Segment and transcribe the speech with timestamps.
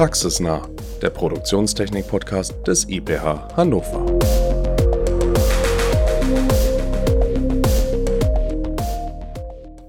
[0.00, 0.66] Praxisnah,
[1.02, 4.06] der Produktionstechnik-Podcast des IPH Hannover.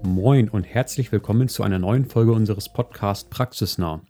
[0.02, 4.02] Moin und herzlich willkommen zu einer neuen Folge unseres Podcasts Praxisnah.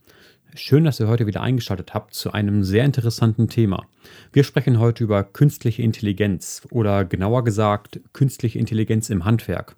[0.57, 3.87] Schön, dass ihr heute wieder eingeschaltet habt zu einem sehr interessanten Thema.
[4.33, 9.77] Wir sprechen heute über künstliche Intelligenz oder genauer gesagt künstliche Intelligenz im Handwerk.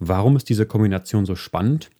[0.00, 1.90] Warum ist diese Kombination so spannend?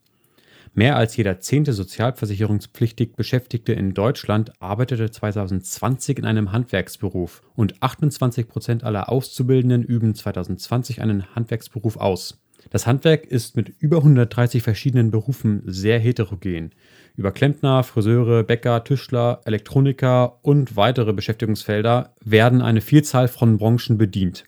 [0.72, 8.46] Mehr als jeder zehnte sozialversicherungspflichtig Beschäftigte in Deutschland arbeitete 2020 in einem Handwerksberuf und 28
[8.46, 12.40] Prozent aller Auszubildenden üben 2020 einen Handwerksberuf aus.
[12.70, 16.72] Das Handwerk ist mit über 130 verschiedenen Berufen sehr heterogen.
[17.16, 24.44] Über Klempner, Friseure, Bäcker, Tischler, Elektroniker und weitere Beschäftigungsfelder werden eine Vielzahl von Branchen bedient.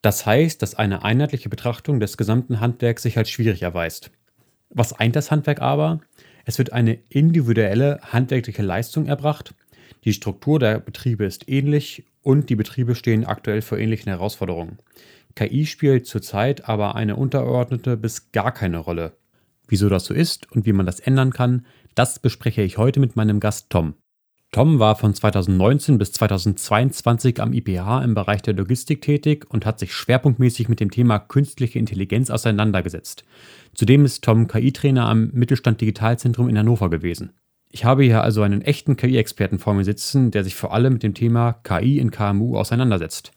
[0.00, 4.10] Das heißt, dass eine einheitliche Betrachtung des gesamten Handwerks sich als schwierig erweist.
[4.70, 6.00] Was eint das Handwerk aber?
[6.44, 9.54] Es wird eine individuelle handwerkliche Leistung erbracht.
[10.04, 14.78] Die Struktur der Betriebe ist ähnlich und die Betriebe stehen aktuell vor ähnlichen Herausforderungen.
[15.34, 19.16] KI spielt zurzeit aber eine untergeordnete bis gar keine Rolle.
[19.68, 23.16] Wieso das so ist und wie man das ändern kann, das bespreche ich heute mit
[23.16, 23.94] meinem Gast Tom.
[24.52, 29.78] Tom war von 2019 bis 2022 am IPH im Bereich der Logistik tätig und hat
[29.78, 33.24] sich schwerpunktmäßig mit dem Thema künstliche Intelligenz auseinandergesetzt.
[33.74, 37.32] Zudem ist Tom KI-Trainer am Mittelstand Digitalzentrum in Hannover gewesen.
[37.70, 41.02] Ich habe hier also einen echten KI-Experten vor mir sitzen, der sich vor allem mit
[41.02, 43.32] dem Thema KI in KMU auseinandersetzt.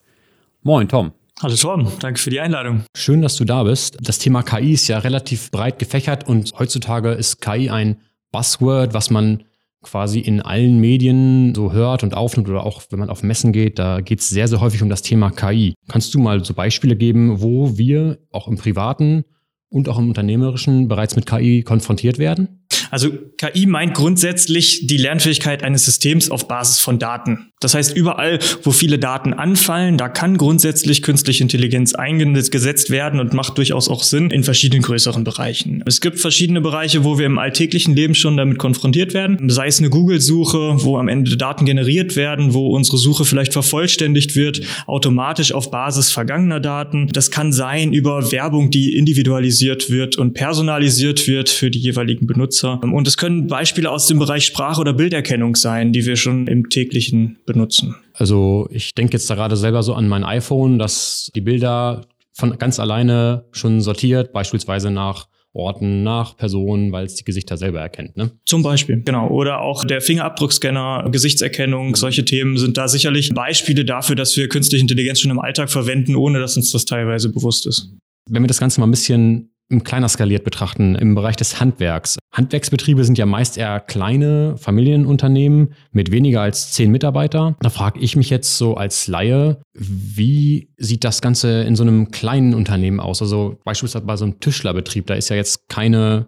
[0.61, 1.11] Moin, Tom.
[1.41, 2.83] Hallo Tom, danke für die Einladung.
[2.95, 3.97] Schön, dass du da bist.
[4.01, 7.97] Das Thema KI ist ja relativ breit gefächert und heutzutage ist KI ein
[8.31, 9.43] Buzzword, was man
[9.81, 13.79] quasi in allen Medien so hört und aufnimmt oder auch wenn man auf Messen geht,
[13.79, 15.73] da geht es sehr, sehr häufig um das Thema KI.
[15.87, 19.23] Kannst du mal so Beispiele geben, wo wir auch im privaten
[19.69, 22.58] und auch im unternehmerischen bereits mit KI konfrontiert werden?
[22.91, 27.49] Also KI meint grundsätzlich die Lernfähigkeit eines Systems auf Basis von Daten.
[27.59, 33.33] Das heißt, überall, wo viele Daten anfallen, da kann grundsätzlich künstliche Intelligenz eingesetzt werden und
[33.33, 35.83] macht durchaus auch Sinn in verschiedenen größeren Bereichen.
[35.85, 39.49] Es gibt verschiedene Bereiche, wo wir im alltäglichen Leben schon damit konfrontiert werden.
[39.49, 44.37] Sei es eine Google-Suche, wo am Ende Daten generiert werden, wo unsere Suche vielleicht vervollständigt
[44.37, 47.07] wird, automatisch auf Basis vergangener Daten.
[47.07, 52.78] Das kann sein über Werbung, die individualisiert wird und personalisiert wird für die jeweiligen Benutzer.
[52.83, 56.69] Und es können Beispiele aus dem Bereich Sprache- oder Bilderkennung sein, die wir schon im
[56.69, 57.95] täglichen benutzen.
[58.13, 62.57] Also ich denke jetzt da gerade selber so an mein iPhone, dass die Bilder von
[62.57, 68.15] ganz alleine schon sortiert, beispielsweise nach Orten, nach Personen, weil es die Gesichter selber erkennt.
[68.15, 68.31] Ne?
[68.45, 69.29] Zum Beispiel, genau.
[69.29, 74.83] Oder auch der Fingerabdruckscanner, Gesichtserkennung, solche Themen sind da sicherlich Beispiele dafür, dass wir künstliche
[74.83, 77.91] Intelligenz schon im Alltag verwenden, ohne dass uns das teilweise bewusst ist.
[78.29, 82.17] Wenn wir das Ganze mal ein bisschen im kleiner skaliert betrachten, im Bereich des Handwerks.
[82.33, 87.55] Handwerksbetriebe sind ja meist eher kleine Familienunternehmen mit weniger als zehn Mitarbeiter.
[87.61, 92.09] Da frage ich mich jetzt so als Laie, wie sieht das Ganze in so einem
[92.09, 93.21] kleinen Unternehmen aus?
[93.21, 96.27] Also beispielsweise bei so einem Tischlerbetrieb, da ist ja jetzt keine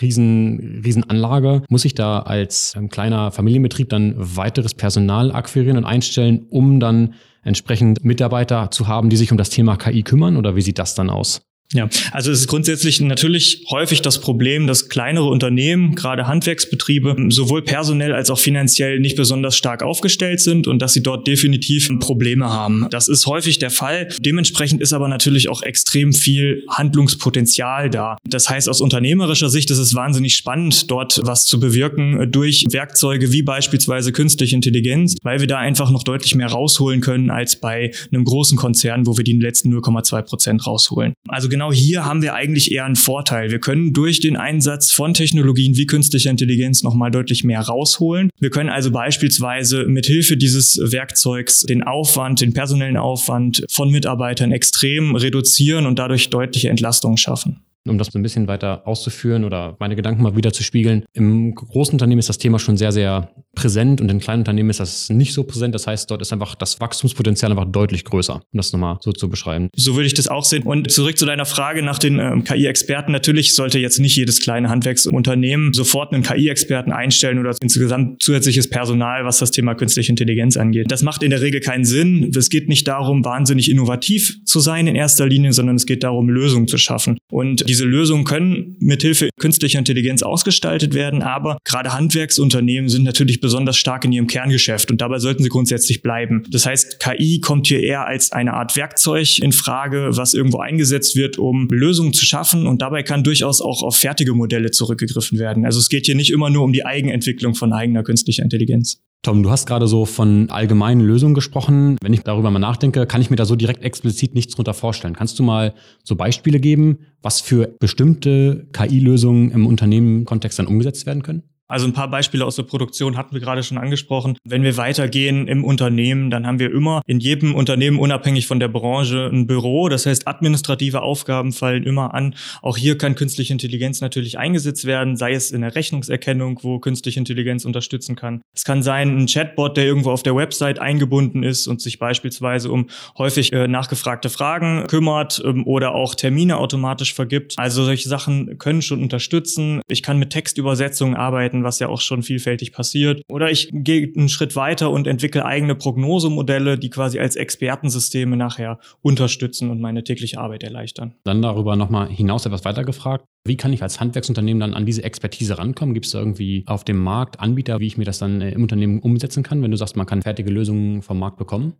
[0.00, 1.62] riesen, riesen Anlage.
[1.70, 7.14] Muss ich da als ähm, kleiner Familienbetrieb dann weiteres Personal akquirieren und einstellen, um dann
[7.42, 10.36] entsprechend Mitarbeiter zu haben, die sich um das Thema KI kümmern?
[10.36, 11.42] Oder wie sieht das dann aus?
[11.74, 17.62] Ja, also es ist grundsätzlich natürlich häufig das Problem, dass kleinere Unternehmen, gerade Handwerksbetriebe, sowohl
[17.62, 22.50] personell als auch finanziell nicht besonders stark aufgestellt sind und dass sie dort definitiv Probleme
[22.50, 22.86] haben.
[22.90, 24.08] Das ist häufig der Fall.
[24.20, 28.16] Dementsprechend ist aber natürlich auch extrem viel Handlungspotenzial da.
[28.28, 33.32] Das heißt, aus unternehmerischer Sicht ist es wahnsinnig spannend, dort was zu bewirken durch Werkzeuge
[33.32, 37.92] wie beispielsweise künstliche Intelligenz, weil wir da einfach noch deutlich mehr rausholen können als bei
[38.12, 41.14] einem großen Konzern, wo wir die letzten 0,2 Prozent rausholen.
[41.28, 43.52] Also genau genau hier haben wir eigentlich eher einen Vorteil.
[43.52, 48.30] Wir können durch den Einsatz von Technologien wie künstlicher Intelligenz nochmal deutlich mehr rausholen.
[48.40, 54.50] Wir können also beispielsweise mit Hilfe dieses Werkzeugs den Aufwand, den personellen Aufwand von Mitarbeitern
[54.50, 59.96] extrem reduzieren und dadurch deutliche Entlastungen schaffen um das ein bisschen weiter auszuführen oder meine
[59.96, 61.04] Gedanken mal wieder zu spiegeln.
[61.12, 64.80] Im großen Unternehmen ist das Thema schon sehr, sehr präsent und in kleinen Unternehmen ist
[64.80, 65.74] das nicht so präsent.
[65.74, 69.28] Das heißt, dort ist einfach das Wachstumspotenzial einfach deutlich größer, um das nochmal so zu
[69.28, 69.68] beschreiben.
[69.74, 70.62] So würde ich das auch sehen.
[70.62, 73.12] Und zurück zu deiner Frage nach den ähm, KI-Experten.
[73.12, 79.24] Natürlich sollte jetzt nicht jedes kleine Handwerksunternehmen sofort einen KI-Experten einstellen oder insgesamt zusätzliches Personal,
[79.24, 80.90] was das Thema künstliche Intelligenz angeht.
[80.90, 82.30] Das macht in der Regel keinen Sinn.
[82.34, 86.28] Es geht nicht darum, wahnsinnig innovativ zu sein in erster Linie, sondern es geht darum,
[86.28, 87.18] Lösungen zu schaffen.
[87.30, 93.78] Und Diese Lösungen können mithilfe künstlicher Intelligenz ausgestaltet werden, aber gerade Handwerksunternehmen sind natürlich besonders
[93.78, 96.42] stark in ihrem Kerngeschäft und dabei sollten sie grundsätzlich bleiben.
[96.50, 101.16] Das heißt, KI kommt hier eher als eine Art Werkzeug in Frage, was irgendwo eingesetzt
[101.16, 105.64] wird, um Lösungen zu schaffen und dabei kann durchaus auch auf fertige Modelle zurückgegriffen werden.
[105.64, 109.00] Also es geht hier nicht immer nur um die Eigenentwicklung von eigener künstlicher Intelligenz.
[109.24, 111.96] Tom, du hast gerade so von allgemeinen Lösungen gesprochen.
[112.02, 115.14] Wenn ich darüber mal nachdenke, kann ich mir da so direkt explizit nichts drunter vorstellen.
[115.14, 121.22] Kannst du mal so Beispiele geben, was für bestimmte KI-Lösungen im Unternehmen-Kontext dann umgesetzt werden
[121.22, 121.44] können?
[121.72, 124.36] Also ein paar Beispiele aus der Produktion hatten wir gerade schon angesprochen.
[124.44, 128.68] Wenn wir weitergehen im Unternehmen, dann haben wir immer in jedem Unternehmen unabhängig von der
[128.68, 129.88] Branche ein Büro.
[129.88, 132.34] Das heißt, administrative Aufgaben fallen immer an.
[132.60, 137.18] Auch hier kann künstliche Intelligenz natürlich eingesetzt werden, sei es in der Rechnungserkennung, wo künstliche
[137.18, 138.42] Intelligenz unterstützen kann.
[138.54, 142.70] Es kann sein, ein Chatbot, der irgendwo auf der Website eingebunden ist und sich beispielsweise
[142.70, 147.54] um häufig äh, nachgefragte Fragen kümmert ähm, oder auch Termine automatisch vergibt.
[147.56, 149.80] Also solche Sachen können schon unterstützen.
[149.88, 153.22] Ich kann mit Textübersetzungen arbeiten was ja auch schon vielfältig passiert.
[153.30, 158.78] Oder ich gehe einen Schritt weiter und entwickle eigene Prognosemodelle, die quasi als Expertensysteme nachher
[159.00, 161.14] unterstützen und meine tägliche Arbeit erleichtern.
[161.24, 163.24] Dann darüber nochmal hinaus etwas weiter gefragt.
[163.44, 165.94] Wie kann ich als Handwerksunternehmen dann an diese Expertise rankommen?
[165.94, 169.00] Gibt es irgendwie auf dem Markt Anbieter, wie ich mir das dann äh, im Unternehmen
[169.00, 171.74] umsetzen kann, wenn du sagst, man kann fertige Lösungen vom Markt bekommen?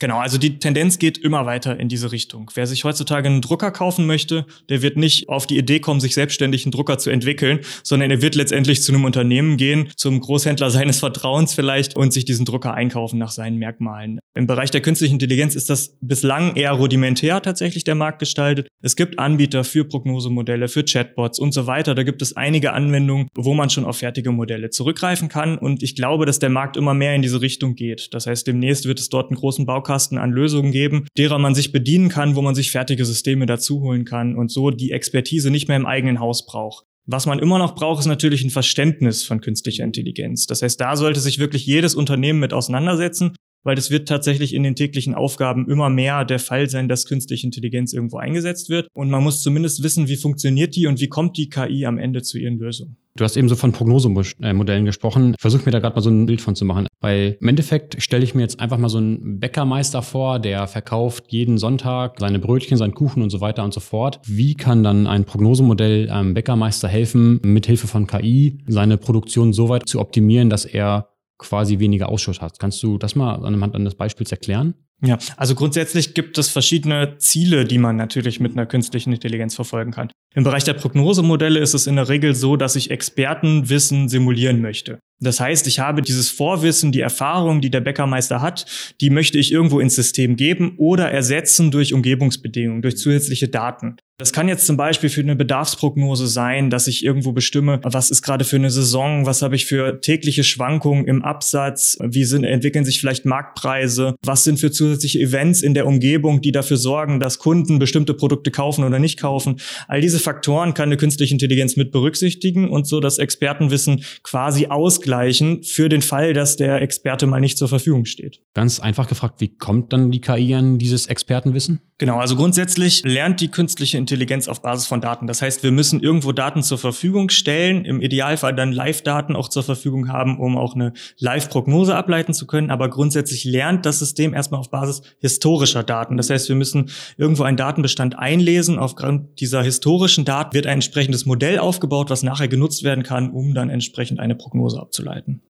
[0.00, 2.50] Genau, also die Tendenz geht immer weiter in diese Richtung.
[2.54, 6.14] Wer sich heutzutage einen Drucker kaufen möchte, der wird nicht auf die Idee kommen, sich
[6.14, 10.70] selbstständig einen Drucker zu entwickeln, sondern er wird letztendlich zu einem Unternehmen gehen, zum Großhändler
[10.70, 14.18] seines Vertrauens vielleicht und sich diesen Drucker einkaufen nach seinen Merkmalen.
[14.34, 18.66] Im Bereich der künstlichen Intelligenz ist das bislang eher rudimentär tatsächlich der Markt gestaltet.
[18.82, 21.94] Es gibt Anbieter für Prognosemodelle, für Chatbots und so weiter.
[21.94, 25.94] Da gibt es einige Anwendungen, wo man schon auf fertige Modelle zurückgreifen kann und ich
[25.94, 28.12] glaube, dass der Markt immer mehr in diese Richtung geht.
[28.12, 31.54] Das heißt, demnächst wird es dort einen großen Bau Baukasten an Lösungen geben, derer man
[31.54, 35.50] sich bedienen kann, wo man sich fertige Systeme dazu holen kann und so die Expertise
[35.50, 36.86] nicht mehr im eigenen Haus braucht.
[37.06, 40.46] Was man immer noch braucht, ist natürlich ein Verständnis von künstlicher Intelligenz.
[40.46, 44.62] Das heißt, da sollte sich wirklich jedes Unternehmen mit auseinandersetzen weil das wird tatsächlich in
[44.62, 48.88] den täglichen Aufgaben immer mehr der Fall sein, dass künstliche Intelligenz irgendwo eingesetzt wird.
[48.92, 52.22] Und man muss zumindest wissen, wie funktioniert die und wie kommt die KI am Ende
[52.22, 52.96] zu ihren Lösungen.
[53.16, 55.34] Du hast eben so von Prognosemodellen gesprochen.
[55.36, 56.88] Ich versuche mir da gerade mal so ein Bild von zu machen.
[57.00, 61.26] Weil im Endeffekt stelle ich mir jetzt einfach mal so einen Bäckermeister vor, der verkauft
[61.28, 64.20] jeden Sonntag seine Brötchen, seinen Kuchen und so weiter und so fort.
[64.26, 69.88] Wie kann dann ein Prognosemodell einem Bäckermeister helfen, mithilfe von KI seine Produktion so weit
[69.88, 72.58] zu optimieren, dass er quasi weniger Ausschuss hast.
[72.58, 74.74] Kannst du das mal anhand eines Beispiels erklären?
[75.02, 79.90] Ja, also grundsätzlich gibt es verschiedene Ziele, die man natürlich mit einer künstlichen Intelligenz verfolgen
[79.90, 80.10] kann.
[80.34, 84.98] Im Bereich der Prognosemodelle ist es in der Regel so, dass ich Expertenwissen simulieren möchte.
[85.24, 88.66] Das heißt, ich habe dieses Vorwissen, die Erfahrung, die der Bäckermeister hat,
[89.00, 93.96] die möchte ich irgendwo ins System geben oder ersetzen durch Umgebungsbedingungen, durch zusätzliche Daten.
[94.16, 98.22] Das kann jetzt zum Beispiel für eine Bedarfsprognose sein, dass ich irgendwo bestimme, was ist
[98.22, 102.84] gerade für eine Saison, was habe ich für tägliche Schwankungen im Absatz, wie sind, entwickeln
[102.84, 107.40] sich vielleicht Marktpreise, was sind für zusätzliche Events in der Umgebung, die dafür sorgen, dass
[107.40, 109.56] Kunden bestimmte Produkte kaufen oder nicht kaufen.
[109.88, 115.13] All diese Faktoren kann eine künstliche Intelligenz mit berücksichtigen und so das Expertenwissen quasi ausgleichen
[115.62, 118.40] für den Fall, dass der Experte mal nicht zur Verfügung steht.
[118.54, 121.80] Ganz einfach gefragt, wie kommt dann die KI an dieses Expertenwissen?
[121.98, 125.28] Genau, also grundsätzlich lernt die künstliche Intelligenz auf Basis von Daten.
[125.28, 129.62] Das heißt, wir müssen irgendwo Daten zur Verfügung stellen, im Idealfall dann Live-Daten auch zur
[129.62, 132.70] Verfügung haben, um auch eine Live-Prognose ableiten zu können.
[132.70, 136.16] Aber grundsätzlich lernt das System erstmal auf Basis historischer Daten.
[136.16, 138.78] Das heißt, wir müssen irgendwo einen Datenbestand einlesen.
[138.78, 143.54] Aufgrund dieser historischen Daten wird ein entsprechendes Modell aufgebaut, was nachher genutzt werden kann, um
[143.54, 144.93] dann entsprechend eine Prognose abzuleiten.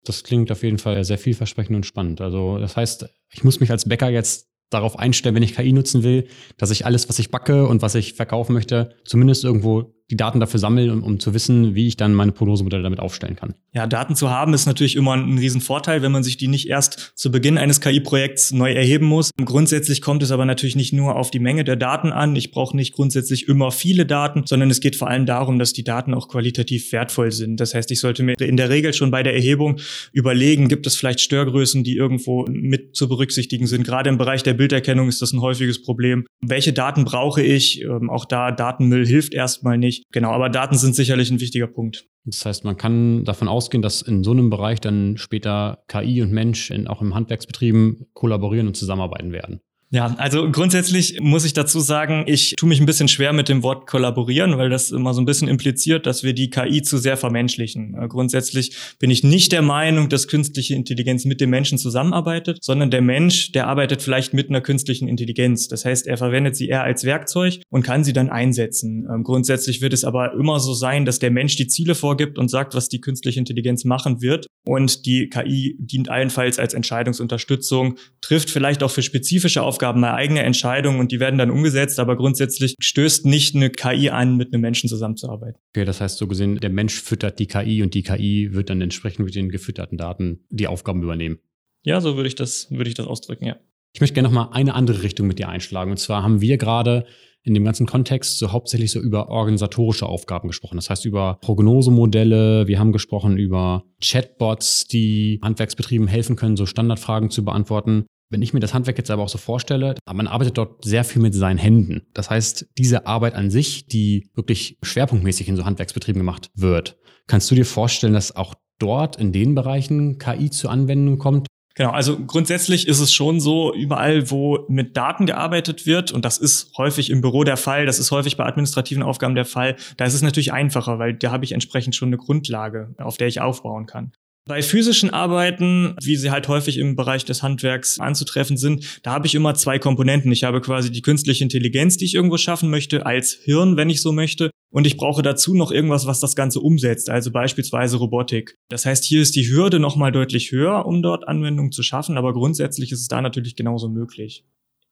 [0.04, 2.22] Das klingt auf jeden Fall sehr vielversprechend und spannend.
[2.22, 6.04] Also das heißt, ich muss mich als Bäcker jetzt darauf einstellen, wenn ich KI nutzen
[6.04, 10.18] will, dass ich alles, was ich backe und was ich verkaufen möchte, zumindest irgendwo die
[10.18, 13.56] Daten dafür sammeln, um, um zu wissen, wie ich dann meine Prognosemodelle damit aufstellen kann.
[13.74, 17.14] Ja, Daten zu haben ist natürlich immer ein Riesenvorteil, wenn man sich die nicht erst
[17.16, 19.32] zu Beginn eines KI-Projekts neu erheben muss.
[19.44, 22.36] Grundsätzlich kommt es aber natürlich nicht nur auf die Menge der Daten an.
[22.36, 25.86] Ich brauche nicht grundsätzlich immer viele Daten, sondern es geht vor allem darum, dass die
[25.86, 27.62] Daten auch qualitativ wertvoll sind.
[27.62, 29.80] Das heißt, ich sollte mir in der Regel schon bei der Erhebung
[30.12, 33.86] überlegen, gibt es vielleicht Störgrößen, die irgendwo mit zu berücksichtigen sind.
[33.86, 36.26] Gerade im Bereich der Bilderkennung ist das ein häufiges Problem.
[36.42, 37.82] Welche Daten brauche ich?
[37.82, 40.01] Ähm, auch da Datenmüll hilft erstmal nicht.
[40.12, 42.08] Genau, aber Daten sind sicherlich ein wichtiger Punkt.
[42.26, 46.32] Das heißt, man kann davon ausgehen, dass in so einem Bereich dann später KI und
[46.32, 49.62] Mensch in, auch im Handwerksbetrieben kollaborieren und zusammenarbeiten werden.
[49.94, 53.62] Ja, also grundsätzlich muss ich dazu sagen, ich tue mich ein bisschen schwer mit dem
[53.62, 57.18] Wort kollaborieren, weil das immer so ein bisschen impliziert, dass wir die KI zu sehr
[57.18, 57.96] vermenschlichen.
[58.02, 62.90] Äh, grundsätzlich bin ich nicht der Meinung, dass künstliche Intelligenz mit dem Menschen zusammenarbeitet, sondern
[62.90, 65.68] der Mensch, der arbeitet vielleicht mit einer künstlichen Intelligenz.
[65.68, 69.06] Das heißt, er verwendet sie eher als Werkzeug und kann sie dann einsetzen.
[69.14, 72.48] Ähm, grundsätzlich wird es aber immer so sein, dass der Mensch die Ziele vorgibt und
[72.48, 74.48] sagt, was die künstliche Intelligenz machen wird.
[74.64, 80.14] Und die KI dient allenfalls als Entscheidungsunterstützung, trifft vielleicht auch für spezifische Aufgaben Aufgaben mal
[80.14, 84.54] eigene Entscheidungen und die werden dann umgesetzt, aber grundsätzlich stößt nicht eine KI an, mit
[84.54, 85.60] einem Menschen zusammenzuarbeiten.
[85.74, 88.80] Okay, das heißt so gesehen, der Mensch füttert die KI und die KI wird dann
[88.80, 91.40] entsprechend mit den gefütterten Daten die Aufgaben übernehmen.
[91.82, 93.56] Ja, so würde ich das, würde ich das ausdrücken, ja.
[93.94, 95.90] Ich möchte gerne noch mal eine andere Richtung mit dir einschlagen.
[95.90, 97.06] Und zwar haben wir gerade
[97.42, 100.76] in dem ganzen Kontext so hauptsächlich so über organisatorische Aufgaben gesprochen.
[100.76, 102.68] Das heißt über Prognosemodelle.
[102.68, 108.06] Wir haben gesprochen über Chatbots, die Handwerksbetrieben helfen können, so Standardfragen zu beantworten.
[108.32, 111.22] Wenn ich mir das Handwerk jetzt aber auch so vorstelle, man arbeitet dort sehr viel
[111.22, 112.04] mit seinen Händen.
[112.14, 116.98] Das heißt, diese Arbeit an sich, die wirklich schwerpunktmäßig in so Handwerksbetrieben gemacht wird,
[117.28, 121.48] kannst du dir vorstellen, dass auch dort in den Bereichen KI zur Anwendung kommt?
[121.76, 126.38] Genau, also grundsätzlich ist es schon so, überall, wo mit Daten gearbeitet wird, und das
[126.38, 130.06] ist häufig im Büro der Fall, das ist häufig bei administrativen Aufgaben der Fall, da
[130.06, 133.42] ist es natürlich einfacher, weil da habe ich entsprechend schon eine Grundlage, auf der ich
[133.42, 134.12] aufbauen kann.
[134.48, 139.28] Bei physischen Arbeiten, wie sie halt häufig im Bereich des Handwerks anzutreffen sind, da habe
[139.28, 140.32] ich immer zwei Komponenten.
[140.32, 144.02] Ich habe quasi die künstliche Intelligenz, die ich irgendwo schaffen möchte, als Hirn, wenn ich
[144.02, 144.50] so möchte.
[144.72, 148.58] Und ich brauche dazu noch irgendwas, was das Ganze umsetzt, also beispielsweise Robotik.
[148.70, 152.34] Das heißt, hier ist die Hürde nochmal deutlich höher, um dort Anwendungen zu schaffen, aber
[152.34, 154.46] grundsätzlich ist es da natürlich genauso möglich.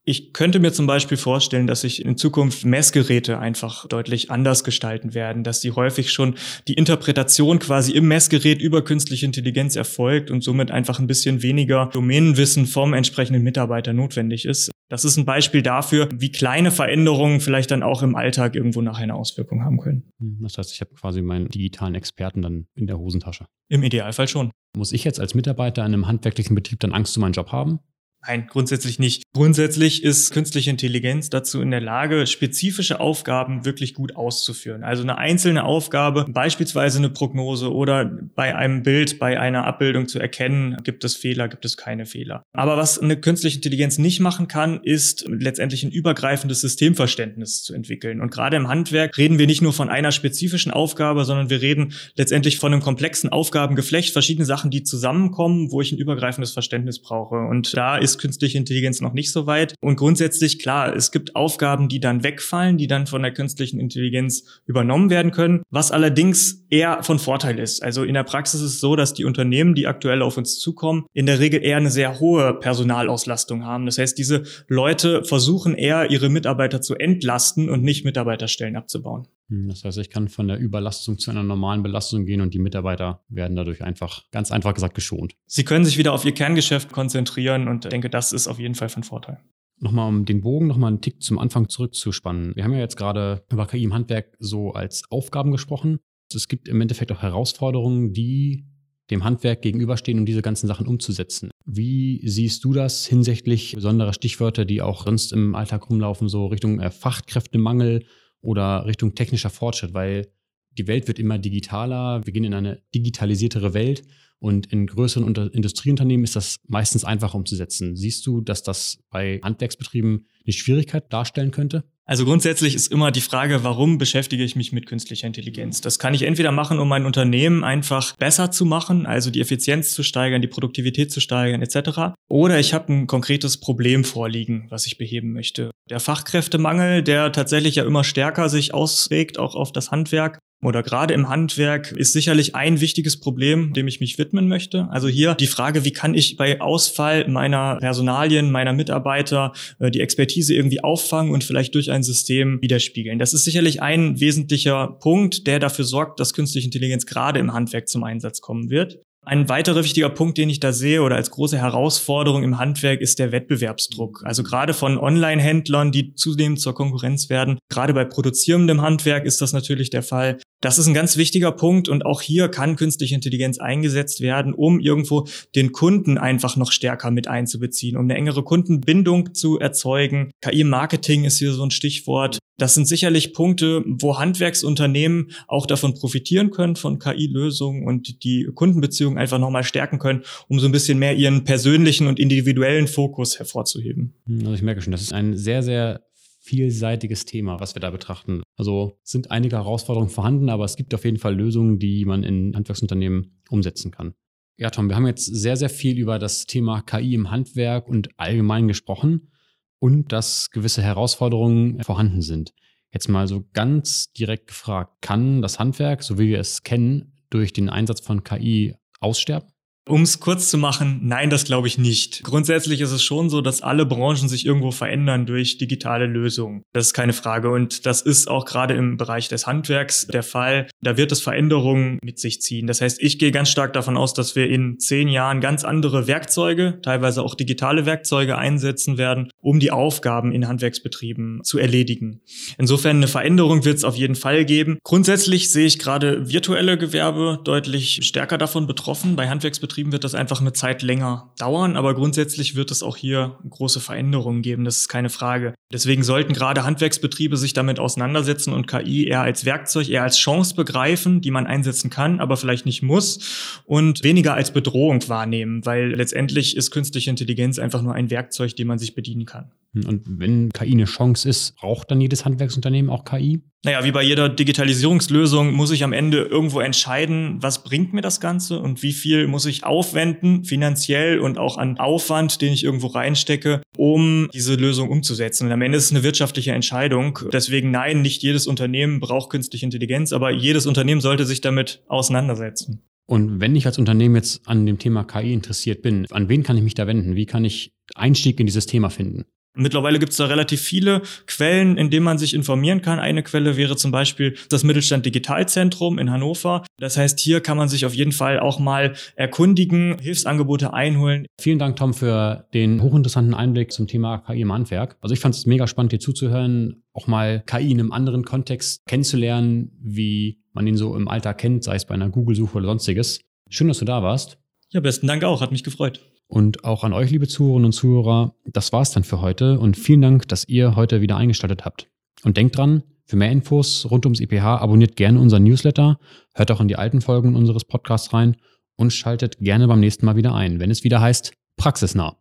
[0.10, 5.14] Ich könnte mir zum Beispiel vorstellen, dass sich in Zukunft Messgeräte einfach deutlich anders gestalten
[5.14, 6.34] werden, dass sie häufig schon
[6.68, 11.92] die Interpretation quasi im Messgerät über künstliche Intelligenz erfolgt und somit einfach ein bisschen weniger
[11.94, 14.72] Domänenwissen vom entsprechenden Mitarbeiter notwendig ist.
[14.90, 19.04] Das ist ein Beispiel dafür, wie kleine Veränderungen vielleicht dann auch im Alltag irgendwo nachher
[19.04, 20.12] eine Auswirkung haben können.
[20.18, 23.46] Hm, das heißt, ich habe quasi meinen digitalen Experten dann in der Hosentasche.
[23.70, 24.50] Im Idealfall schon.
[24.76, 27.82] Muss ich jetzt als Mitarbeiter in einem handwerklichen Betrieb dann Angst um meinen Job haben?
[28.28, 29.24] Nein, grundsätzlich nicht.
[29.34, 34.84] Grundsätzlich ist künstliche Intelligenz dazu in der Lage, spezifische Aufgaben wirklich gut auszuführen.
[34.84, 40.20] Also eine einzelne Aufgabe, beispielsweise eine Prognose oder bei einem Bild, bei einer Abbildung zu
[40.20, 42.44] erkennen, gibt es Fehler, gibt es keine Fehler.
[42.52, 48.20] Aber was eine künstliche Intelligenz nicht machen kann, ist letztendlich ein übergreifendes Systemverständnis zu entwickeln.
[48.20, 51.94] Und gerade im Handwerk reden wir nicht nur von einer spezifischen Aufgabe, sondern wir reden
[52.16, 57.36] letztendlich von einem komplexen Aufgabengeflecht, verschiedene Sachen, die zusammenkommen, wo ich ein übergreifendes Verständnis brauche.
[57.36, 59.76] Und da ist ist künstliche Intelligenz noch nicht so weit.
[59.82, 64.44] Und grundsätzlich, klar, es gibt Aufgaben, die dann wegfallen, die dann von der künstlichen Intelligenz
[64.66, 67.84] übernommen werden können, was allerdings eher von Vorteil ist.
[67.84, 71.06] Also in der Praxis ist es so, dass die Unternehmen, die aktuell auf uns zukommen,
[71.14, 73.86] in der Regel eher eine sehr hohe Personalauslastung haben.
[73.86, 79.28] Das heißt, diese Leute versuchen eher, ihre Mitarbeiter zu entlasten und nicht Mitarbeiterstellen abzubauen.
[79.50, 82.60] Hm, das heißt, ich kann von der Überlastung zu einer normalen Belastung gehen und die
[82.60, 85.36] Mitarbeiter werden dadurch einfach, ganz einfach gesagt, geschont.
[85.46, 88.76] Sie können sich wieder auf ihr Kerngeschäft konzentrieren und ich denke, das ist auf jeden
[88.76, 89.40] Fall von Vorteil.
[89.82, 92.56] Nochmal, um den Bogen nochmal einen Tick zum Anfang zurückzuspannen.
[92.56, 96.00] Wir haben ja jetzt gerade über KI im Handwerk so als Aufgaben gesprochen.
[96.34, 98.66] Es gibt im Endeffekt auch Herausforderungen, die
[99.10, 101.50] dem Handwerk gegenüberstehen, um diese ganzen Sachen umzusetzen.
[101.66, 106.80] Wie siehst du das hinsichtlich besonderer Stichwörter, die auch sonst im Alltag rumlaufen, so Richtung
[106.80, 108.04] äh, Fachkräftemangel
[108.42, 110.32] oder Richtung technischer Fortschritt, weil
[110.78, 114.04] die Welt wird immer digitaler, wir gehen in eine digitalisiertere Welt
[114.40, 117.96] und in größeren Unter Industrieunternehmen ist das meistens einfacher umzusetzen.
[117.96, 121.84] Siehst du, dass das bei Handwerksbetrieben eine Schwierigkeit darstellen könnte?
[122.10, 125.80] Also grundsätzlich ist immer die Frage, warum beschäftige ich mich mit künstlicher Intelligenz?
[125.80, 129.92] Das kann ich entweder machen, um mein Unternehmen einfach besser zu machen, also die Effizienz
[129.92, 132.16] zu steigern, die Produktivität zu steigern etc.
[132.28, 135.70] Oder ich habe ein konkretes Problem vorliegen, was ich beheben möchte.
[135.88, 141.14] Der Fachkräftemangel, der tatsächlich ja immer stärker sich auswirkt, auch auf das Handwerk, oder gerade
[141.14, 144.88] im Handwerk ist sicherlich ein wichtiges Problem, dem ich mich widmen möchte.
[144.92, 150.02] Also hier die Frage, wie kann ich bei Ausfall meiner Personalien, meiner Mitarbeiter äh, die
[150.02, 153.20] Expertise irgendwie auffangen und vielleicht durch ein System widerspiegeln.
[153.20, 157.88] Das ist sicherlich ein wesentlicher Punkt, der dafür sorgt, dass künstliche Intelligenz gerade im Handwerk
[157.88, 159.00] zum Einsatz kommen wird.
[159.30, 163.20] Ein weiterer wichtiger Punkt, den ich da sehe oder als große Herausforderung im Handwerk ist
[163.20, 164.24] der Wettbewerbsdruck.
[164.24, 167.60] Also gerade von Online-Händlern, die zunehmend zur Konkurrenz werden.
[167.70, 170.40] Gerade bei produzierendem Handwerk ist das natürlich der Fall.
[170.62, 174.82] Das ist ein ganz wichtiger Punkt und auch hier kann künstliche Intelligenz eingesetzt werden, um
[174.82, 175.26] irgendwo
[175.56, 180.32] den Kunden einfach noch stärker mit einzubeziehen, um eine engere Kundenbindung zu erzeugen.
[180.42, 182.40] KI-Marketing ist hier so ein Stichwort.
[182.58, 189.18] Das sind sicherlich Punkte, wo Handwerksunternehmen auch davon profitieren können, von KI-Lösungen und die Kundenbeziehungen
[189.18, 194.14] einfach nochmal stärken können, um so ein bisschen mehr ihren persönlichen und individuellen Fokus hervorzuheben.
[194.42, 196.02] Also ich merke schon, das ist ein sehr, sehr
[196.50, 198.42] vielseitiges Thema, was wir da betrachten.
[198.58, 202.56] Also sind einige Herausforderungen vorhanden, aber es gibt auf jeden Fall Lösungen, die man in
[202.56, 204.16] Handwerksunternehmen umsetzen kann.
[204.58, 208.10] Ja, Tom, wir haben jetzt sehr, sehr viel über das Thema KI im Handwerk und
[208.18, 209.32] allgemein gesprochen
[209.80, 212.52] und dass gewisse Herausforderungen vorhanden sind.
[212.92, 217.54] Jetzt mal so ganz direkt gefragt, kann das Handwerk, so wie wir es kennen, durch
[217.54, 219.50] den Einsatz von KI aussterben?
[219.90, 222.22] Um es kurz zu machen, nein, das glaube ich nicht.
[222.22, 226.62] Grundsätzlich ist es schon so, dass alle Branchen sich irgendwo verändern durch digitale Lösungen.
[226.74, 227.50] Das ist keine Frage.
[227.50, 230.68] Und das ist auch gerade im Bereich des Handwerks der Fall.
[230.82, 232.68] Da wird es Veränderungen mit sich ziehen.
[232.68, 236.06] Das heißt, ich gehe ganz stark davon aus, dass wir in zehn Jahren ganz andere
[236.06, 242.22] Werkzeuge, teilweise auch digitale Werkzeuge einsetzen werden, um die Aufgaben in Handwerksbetrieben zu erledigen.
[242.60, 244.78] Insofern eine Veränderung wird es auf jeden Fall geben.
[244.84, 249.16] Grundsätzlich sehe ich gerade virtuelle Gewerbe deutlich stärker davon betroffen.
[249.16, 252.98] Bei Handwerksbetrieben Betrieben wird das einfach eine Zeit länger dauern, aber grundsätzlich wird es auch
[252.98, 255.54] hier große Veränderungen geben, das ist keine Frage.
[255.72, 260.56] Deswegen sollten gerade Handwerksbetriebe sich damit auseinandersetzen und KI eher als Werkzeug, eher als Chance
[260.56, 265.96] begreifen, die man einsetzen kann, aber vielleicht nicht muss und weniger als Bedrohung wahrnehmen, weil
[265.96, 269.50] letztendlich ist künstliche Intelligenz einfach nur ein Werkzeug, dem man sich bedienen kann.
[269.74, 273.44] Und wenn KI eine Chance ist, braucht dann jedes Handwerksunternehmen auch KI?
[273.64, 278.20] Naja, wie bei jeder Digitalisierungslösung muss ich am Ende irgendwo entscheiden, was bringt mir das
[278.20, 282.88] Ganze und wie viel muss ich aufwenden, finanziell und auch an Aufwand, den ich irgendwo
[282.88, 285.48] reinstecke, um diese Lösung umzusetzen.
[285.48, 287.20] Und am Ende ist es eine wirtschaftliche Entscheidung.
[287.34, 292.82] Deswegen nein, nicht jedes Unternehmen braucht künstliche Intelligenz, aber jedes Unternehmen sollte sich damit auseinandersetzen.
[293.06, 296.58] Und wenn ich als Unternehmen jetzt an dem Thema KI interessiert bin, an wen kann
[296.58, 297.16] ich mich da wenden?
[297.16, 299.26] Wie kann ich Einstieg in dieses Thema finden?
[299.56, 303.00] Mittlerweile gibt es da relativ viele Quellen, in denen man sich informieren kann.
[303.00, 306.66] Eine Quelle wäre zum Beispiel das Mittelstand Digitalzentrum in Hannover.
[306.78, 311.26] Das heißt, hier kann man sich auf jeden Fall auch mal erkundigen, Hilfsangebote einholen.
[311.42, 314.98] Vielen Dank, Tom, für den hochinteressanten Einblick zum Thema KI im Handwerk.
[315.02, 318.82] Also ich fand es mega spannend, dir zuzuhören, auch mal KI in einem anderen Kontext
[318.88, 323.22] kennenzulernen, wie man ihn so im Alltag kennt, sei es bei einer Google-Suche oder sonstiges.
[323.50, 324.38] Schön, dass du da warst.
[324.72, 326.00] Ja, besten Dank auch, hat mich gefreut.
[326.30, 330.02] Und auch an euch, liebe Zuhörerinnen und Zuhörer, das war's dann für heute und vielen
[330.02, 331.88] Dank, dass ihr heute wieder eingeschaltet habt.
[332.24, 335.98] Und denkt dran, für mehr Infos rund ums IPH abonniert gerne unseren Newsletter,
[336.36, 338.38] hört auch in die alten Folgen unseres Podcasts rein
[338.76, 342.16] und schaltet gerne beim nächsten Mal wieder ein, wenn es wieder heißt Praxisnah.